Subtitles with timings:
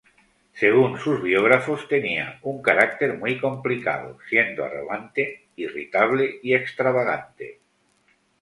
[0.55, 7.59] Según sus biógrafos, tenía un carácter muy complicado, siendo arrogante, irritable y extravagante.